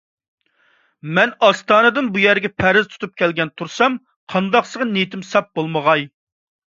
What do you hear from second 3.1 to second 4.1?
كەلگەن تۇرسام،